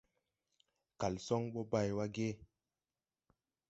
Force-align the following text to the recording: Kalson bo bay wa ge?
Kalson 0.99 1.43
bo 1.53 1.61
bay 1.71 1.89
wa 1.97 2.05
ge? 2.15 2.29